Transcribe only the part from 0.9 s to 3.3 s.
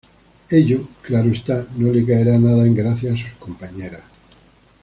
claro está, no le caerá nada en gracia a